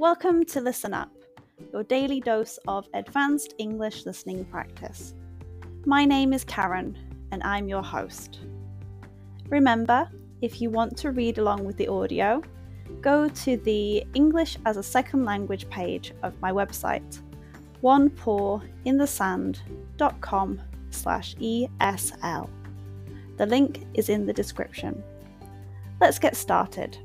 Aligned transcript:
Welcome 0.00 0.44
to 0.46 0.62
Listen 0.62 0.94
Up, 0.94 1.12
your 1.74 1.84
daily 1.84 2.20
dose 2.20 2.58
of 2.66 2.88
advanced 2.94 3.52
English 3.58 4.06
listening 4.06 4.46
practice. 4.46 5.12
My 5.84 6.06
name 6.06 6.32
is 6.32 6.42
Karen, 6.42 6.96
and 7.32 7.42
I'm 7.42 7.68
your 7.68 7.82
host. 7.82 8.38
Remember, 9.50 10.08
if 10.40 10.62
you 10.62 10.70
want 10.70 10.96
to 10.96 11.10
read 11.10 11.36
along 11.36 11.66
with 11.66 11.76
the 11.76 11.88
audio, 11.88 12.40
go 13.02 13.28
to 13.28 13.58
the 13.58 14.02
English 14.14 14.56
as 14.64 14.78
a 14.78 14.82
Second 14.82 15.26
Language 15.26 15.68
page 15.68 16.14
of 16.22 16.32
my 16.40 16.50
website, 16.50 17.20
onepawinthesand.com 17.82 20.60
slash 20.88 21.34
ESL. 21.34 22.48
The 23.36 23.44
link 23.44 23.86
is 23.92 24.08
in 24.08 24.24
the 24.24 24.32
description. 24.32 25.04
Let's 26.00 26.18
get 26.18 26.36
started. 26.36 26.96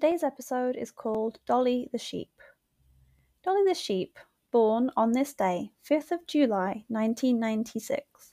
Today's 0.00 0.22
episode 0.22 0.76
is 0.76 0.92
called 0.92 1.40
Dolly 1.44 1.88
the 1.90 1.98
Sheep. 1.98 2.30
Dolly 3.42 3.64
the 3.66 3.74
Sheep, 3.74 4.16
born 4.52 4.92
on 4.96 5.10
this 5.10 5.34
day, 5.34 5.72
5th 5.84 6.12
of 6.12 6.26
July 6.28 6.84
1996, 6.86 8.32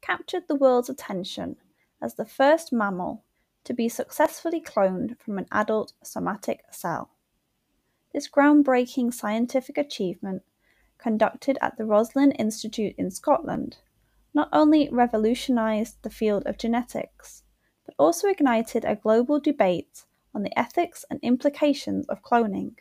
captured 0.00 0.44
the 0.46 0.54
world's 0.54 0.88
attention 0.88 1.56
as 2.00 2.14
the 2.14 2.24
first 2.24 2.72
mammal 2.72 3.24
to 3.64 3.74
be 3.74 3.88
successfully 3.88 4.60
cloned 4.60 5.18
from 5.18 5.36
an 5.36 5.48
adult 5.50 5.94
somatic 6.04 6.62
cell. 6.70 7.10
This 8.14 8.30
groundbreaking 8.30 9.12
scientific 9.12 9.76
achievement, 9.76 10.44
conducted 10.96 11.58
at 11.60 11.76
the 11.76 11.86
Roslin 11.86 12.30
Institute 12.30 12.94
in 12.96 13.10
Scotland, 13.10 13.78
not 14.32 14.48
only 14.52 14.88
revolutionized 14.92 15.96
the 16.02 16.08
field 16.08 16.46
of 16.46 16.56
genetics, 16.56 17.42
but 17.84 17.96
also 17.98 18.28
ignited 18.28 18.84
a 18.84 18.94
global 18.94 19.40
debate 19.40 20.04
on 20.34 20.42
the 20.42 20.58
ethics 20.58 21.04
and 21.10 21.18
implications 21.22 22.06
of 22.08 22.22
cloning. 22.22 22.76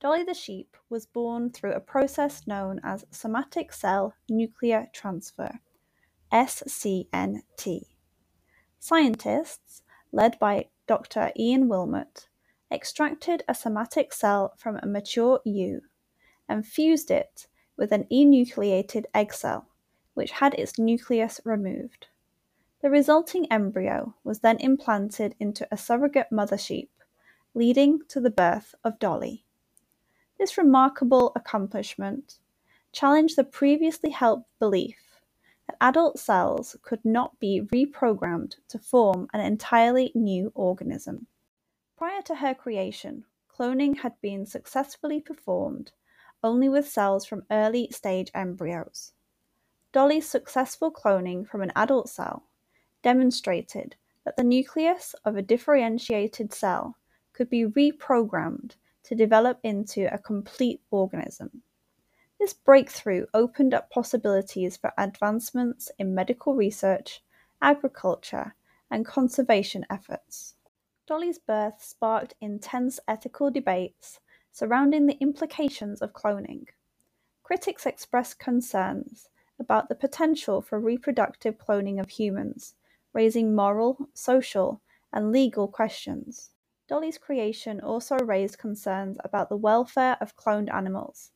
Dolly 0.00 0.22
the 0.22 0.34
sheep 0.34 0.76
was 0.88 1.06
born 1.06 1.50
through 1.50 1.72
a 1.72 1.80
process 1.80 2.46
known 2.46 2.80
as 2.84 3.04
somatic 3.10 3.72
cell 3.72 4.14
nuclear 4.28 4.86
transfer, 4.92 5.60
SCNT. 6.32 7.82
Scientists, 8.78 9.82
led 10.12 10.38
by 10.38 10.68
Dr. 10.86 11.32
Ian 11.36 11.68
Wilmut, 11.68 12.28
extracted 12.70 13.42
a 13.48 13.54
somatic 13.54 14.12
cell 14.12 14.52
from 14.56 14.76
a 14.76 14.86
mature 14.86 15.40
ewe 15.44 15.80
and 16.48 16.66
fused 16.66 17.10
it 17.10 17.46
with 17.76 17.92
an 17.92 18.06
enucleated 18.10 19.06
egg 19.14 19.32
cell, 19.32 19.66
which 20.14 20.32
had 20.32 20.54
its 20.54 20.78
nucleus 20.78 21.40
removed. 21.44 22.08
The 22.80 22.90
resulting 22.90 23.50
embryo 23.50 24.14
was 24.22 24.38
then 24.38 24.58
implanted 24.58 25.34
into 25.40 25.66
a 25.70 25.76
surrogate 25.76 26.30
mother 26.30 26.56
sheep, 26.56 26.92
leading 27.52 28.02
to 28.06 28.20
the 28.20 28.30
birth 28.30 28.72
of 28.84 29.00
Dolly. 29.00 29.44
This 30.38 30.56
remarkable 30.56 31.32
accomplishment 31.34 32.38
challenged 32.92 33.34
the 33.34 33.42
previously 33.42 34.10
held 34.10 34.44
belief 34.60 35.20
that 35.66 35.76
adult 35.80 36.20
cells 36.20 36.76
could 36.82 37.04
not 37.04 37.40
be 37.40 37.62
reprogrammed 37.62 38.54
to 38.68 38.78
form 38.78 39.28
an 39.32 39.40
entirely 39.40 40.12
new 40.14 40.52
organism. 40.54 41.26
Prior 41.96 42.22
to 42.22 42.36
her 42.36 42.54
creation, 42.54 43.24
cloning 43.52 43.98
had 43.98 44.20
been 44.20 44.46
successfully 44.46 45.20
performed 45.20 45.90
only 46.44 46.68
with 46.68 46.88
cells 46.88 47.26
from 47.26 47.44
early 47.50 47.90
stage 47.90 48.30
embryos. 48.34 49.14
Dolly's 49.90 50.28
successful 50.28 50.92
cloning 50.92 51.44
from 51.44 51.62
an 51.62 51.72
adult 51.74 52.08
cell 52.08 52.47
demonstrated 53.02 53.96
that 54.24 54.36
the 54.36 54.44
nucleus 54.44 55.14
of 55.24 55.36
a 55.36 55.42
differentiated 55.42 56.52
cell 56.52 56.96
could 57.32 57.48
be 57.48 57.64
reprogrammed 57.64 58.72
to 59.04 59.14
develop 59.14 59.58
into 59.62 60.12
a 60.12 60.18
complete 60.18 60.80
organism. 60.90 61.62
This 62.38 62.52
breakthrough 62.52 63.26
opened 63.32 63.74
up 63.74 63.90
possibilities 63.90 64.76
for 64.76 64.92
advancements 64.98 65.90
in 65.98 66.14
medical 66.14 66.54
research, 66.54 67.22
agriculture, 67.62 68.54
and 68.90 69.06
conservation 69.06 69.84
efforts. 69.90 70.54
Dolly's 71.06 71.38
birth 71.38 71.82
sparked 71.82 72.34
intense 72.40 73.00
ethical 73.08 73.50
debates 73.50 74.20
surrounding 74.52 75.06
the 75.06 75.18
implications 75.20 76.02
of 76.02 76.12
cloning. 76.12 76.66
Critics 77.42 77.86
expressed 77.86 78.38
concerns 78.38 79.28
about 79.58 79.88
the 79.88 79.94
potential 79.94 80.60
for 80.60 80.78
reproductive 80.78 81.56
cloning 81.56 81.98
of 82.00 82.10
humans, 82.10 82.74
raising 83.12 83.54
moral, 83.54 84.08
social, 84.14 84.80
and 85.12 85.32
legal 85.32 85.68
questions. 85.68 86.50
Dolly's 86.88 87.18
creation 87.18 87.80
also 87.80 88.16
raised 88.18 88.58
concerns 88.58 89.18
about 89.24 89.48
the 89.48 89.56
welfare 89.56 90.16
of 90.20 90.36
cloned 90.36 90.72
animals, 90.72 91.32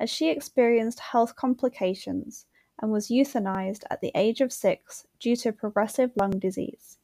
as 0.00 0.10
she 0.10 0.28
experienced 0.28 1.00
health 1.00 1.36
complications 1.36 2.46
and 2.80 2.90
was 2.90 3.08
euthanized 3.08 3.84
at 3.90 4.00
the 4.00 4.12
age 4.14 4.40
of 4.40 4.52
six 4.52 5.06
due 5.18 5.36
to 5.36 5.52
progressive 5.52 6.12
lung 6.16 6.38
disease. 6.38 6.98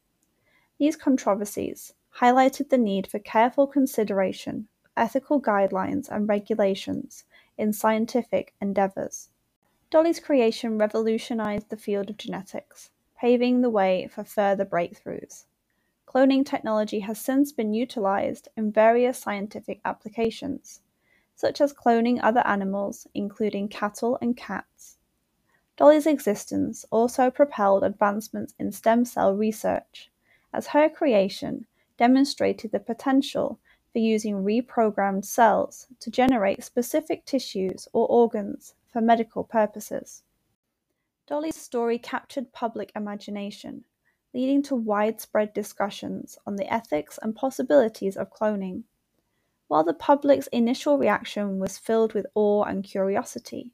These 0.78 0.96
controversies 0.96 1.94
highlighted 2.18 2.68
the 2.68 2.78
need 2.78 3.06
for 3.06 3.18
careful 3.18 3.66
consideration 3.66 4.68
of 4.84 4.90
ethical 4.96 5.40
guidelines 5.40 6.08
and 6.08 6.28
regulations 6.28 7.24
in 7.58 7.72
scientific 7.72 8.54
endeavors. 8.60 9.28
Dolly's 9.90 10.20
creation 10.20 10.78
revolutionized 10.78 11.70
the 11.70 11.76
field 11.76 12.10
of 12.10 12.16
genetics, 12.16 12.90
paving 13.24 13.62
the 13.62 13.70
way 13.70 14.06
for 14.06 14.22
further 14.22 14.66
breakthroughs. 14.66 15.46
Cloning 16.06 16.44
technology 16.44 17.00
has 17.00 17.18
since 17.18 17.52
been 17.52 17.72
utilized 17.72 18.48
in 18.54 18.70
various 18.70 19.16
scientific 19.16 19.80
applications, 19.82 20.82
such 21.34 21.58
as 21.62 21.72
cloning 21.72 22.20
other 22.22 22.46
animals, 22.46 23.06
including 23.14 23.66
cattle 23.66 24.18
and 24.20 24.36
cats. 24.36 24.98
Dolly's 25.78 26.06
existence 26.06 26.84
also 26.90 27.30
propelled 27.30 27.82
advancements 27.82 28.52
in 28.58 28.70
stem 28.70 29.06
cell 29.06 29.34
research, 29.34 30.10
as 30.52 30.66
her 30.66 30.90
creation 30.90 31.64
demonstrated 31.96 32.72
the 32.72 32.78
potential 32.78 33.58
for 33.90 34.00
using 34.00 34.44
reprogrammed 34.44 35.24
cells 35.24 35.86
to 35.98 36.10
generate 36.10 36.62
specific 36.62 37.24
tissues 37.24 37.88
or 37.94 38.06
organs 38.08 38.74
for 38.86 39.00
medical 39.00 39.44
purposes. 39.44 40.24
Dolly's 41.26 41.56
story 41.56 41.98
captured 41.98 42.52
public 42.52 42.92
imagination, 42.94 43.84
leading 44.34 44.62
to 44.64 44.74
widespread 44.74 45.54
discussions 45.54 46.36
on 46.46 46.56
the 46.56 46.70
ethics 46.70 47.18
and 47.22 47.34
possibilities 47.34 48.16
of 48.16 48.30
cloning. 48.30 48.82
While 49.66 49.84
the 49.84 49.94
public's 49.94 50.48
initial 50.48 50.98
reaction 50.98 51.58
was 51.58 51.78
filled 51.78 52.12
with 52.12 52.26
awe 52.34 52.64
and 52.64 52.84
curiosity, 52.84 53.72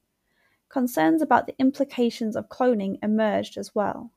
concerns 0.68 1.22
about 1.22 1.48
the 1.48 1.58
implications 1.58 2.36
of 2.36 2.48
cloning 2.48 3.00
emerged 3.02 3.58
as 3.58 3.74
well. 3.74 4.12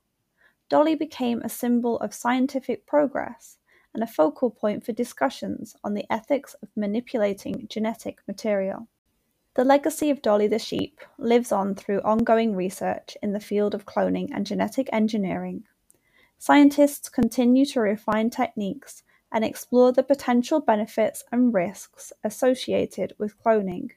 Dolly 0.70 0.94
became 0.94 1.42
a 1.42 1.50
symbol 1.50 1.98
of 2.02 2.14
scientific 2.14 2.86
progress 2.86 3.58
and 3.96 4.04
a 4.04 4.08
focal 4.08 4.52
point 4.52 4.86
for 4.86 4.92
discussions 4.92 5.76
on 5.84 5.96
the 5.96 6.06
ethics 6.12 6.54
of 6.62 6.70
manipulating 6.76 7.68
genetic 7.68 8.20
material. 8.28 8.88
The 9.56 9.64
legacy 9.64 10.10
of 10.10 10.24
Dolly 10.24 10.48
the 10.48 10.58
sheep 10.58 11.00
lives 11.20 11.52
on 11.52 11.76
through 11.76 12.02
ongoing 12.02 12.56
research 12.56 13.16
in 13.22 13.34
the 13.34 13.40
field 13.40 13.76
of 13.76 13.86
cloning 13.86 14.30
and 14.34 14.48
genetic 14.48 14.90
engineering. 14.92 15.66
Scientists 16.40 17.08
continue 17.08 17.64
to 17.68 17.80
refine 17.80 18.32
techniques 18.32 19.04
and 19.32 19.46
explore 19.46 19.92
the 19.92 20.02
potential 20.02 20.60
benefits 20.60 21.24
and 21.32 21.54
risks 21.54 22.12
associated 22.24 23.14
with 23.20 23.42
cloning. 23.44 23.92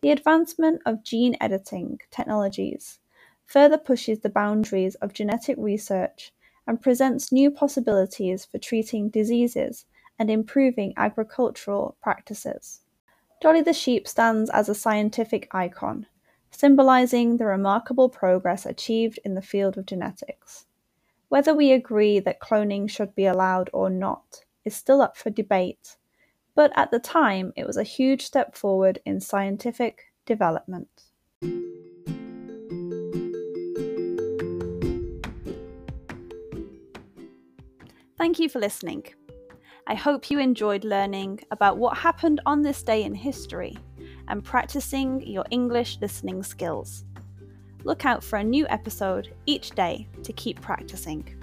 The 0.00 0.10
advancement 0.10 0.82
of 0.84 1.04
gene 1.04 1.36
editing 1.40 2.00
technologies 2.10 2.98
further 3.46 3.78
pushes 3.78 4.18
the 4.20 4.30
boundaries 4.30 4.96
of 4.96 5.12
genetic 5.12 5.56
research 5.58 6.32
and 6.66 6.82
presents 6.82 7.30
new 7.30 7.52
possibilities 7.52 8.44
for 8.44 8.58
treating 8.58 9.10
diseases 9.10 9.86
and 10.18 10.28
improving 10.28 10.92
agricultural 10.96 11.96
practices. 12.02 12.81
Dolly 13.42 13.60
the 13.60 13.72
sheep 13.72 14.06
stands 14.06 14.50
as 14.50 14.68
a 14.68 14.74
scientific 14.74 15.48
icon, 15.50 16.06
symbolizing 16.52 17.38
the 17.38 17.44
remarkable 17.44 18.08
progress 18.08 18.64
achieved 18.64 19.18
in 19.24 19.34
the 19.34 19.42
field 19.42 19.76
of 19.76 19.84
genetics. 19.84 20.66
Whether 21.28 21.52
we 21.52 21.72
agree 21.72 22.20
that 22.20 22.38
cloning 22.38 22.88
should 22.88 23.16
be 23.16 23.26
allowed 23.26 23.68
or 23.72 23.90
not 23.90 24.44
is 24.64 24.76
still 24.76 25.02
up 25.02 25.16
for 25.16 25.30
debate, 25.30 25.96
but 26.54 26.70
at 26.76 26.92
the 26.92 27.00
time 27.00 27.52
it 27.56 27.66
was 27.66 27.76
a 27.76 27.82
huge 27.82 28.22
step 28.22 28.54
forward 28.54 29.00
in 29.04 29.18
scientific 29.18 30.12
development. 30.24 31.02
Thank 38.16 38.38
you 38.38 38.48
for 38.48 38.60
listening. 38.60 39.06
I 39.86 39.94
hope 39.94 40.30
you 40.30 40.38
enjoyed 40.38 40.84
learning 40.84 41.40
about 41.50 41.76
what 41.76 41.98
happened 41.98 42.40
on 42.46 42.62
this 42.62 42.82
day 42.84 43.02
in 43.02 43.14
history 43.14 43.76
and 44.28 44.44
practicing 44.44 45.26
your 45.26 45.44
English 45.50 45.98
listening 46.00 46.44
skills. 46.44 47.04
Look 47.82 48.06
out 48.06 48.22
for 48.22 48.36
a 48.36 48.44
new 48.44 48.66
episode 48.68 49.34
each 49.44 49.70
day 49.70 50.06
to 50.22 50.32
keep 50.32 50.60
practicing. 50.60 51.41